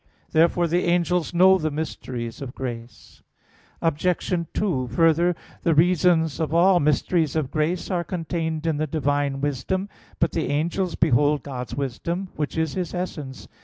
']Therefore 0.31 0.65
the 0.65 0.85
angels 0.85 1.31
know 1.31 1.59
the 1.59 1.69
mysteries 1.69 2.41
of 2.41 2.55
grace. 2.55 3.21
Obj. 3.83 4.47
2: 4.51 4.87
Further, 4.87 5.35
the 5.61 5.75
reasons 5.75 6.39
of 6.39 6.55
all 6.55 6.79
mysteries 6.79 7.35
of 7.35 7.51
grace 7.51 7.91
are 7.91 8.03
contained 8.03 8.65
in 8.65 8.77
the 8.77 8.87
Divine 8.87 9.41
wisdom. 9.41 9.89
But 10.19 10.31
the 10.31 10.47
angels 10.49 10.95
behold 10.95 11.43
God's 11.43 11.75
wisdom, 11.75 12.29
which 12.35 12.57
is 12.57 12.73
His 12.73 12.95
essence. 12.95 13.47